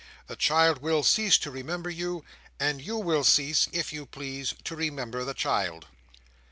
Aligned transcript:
The 0.25 0.35
child 0.35 0.81
will 0.81 1.03
cease 1.03 1.37
to 1.37 1.51
remember 1.51 1.91
you; 1.91 2.25
and 2.59 2.81
you 2.81 2.97
will 2.97 3.23
cease, 3.23 3.67
if 3.71 3.93
you 3.93 4.07
please, 4.07 4.55
to 4.63 4.75
remember 4.75 5.23
the 5.23 5.35
child." 5.35 5.85